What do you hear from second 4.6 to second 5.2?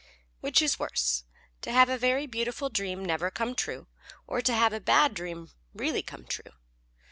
a bad